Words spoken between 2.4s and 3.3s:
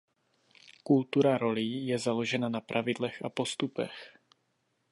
na pravidlech a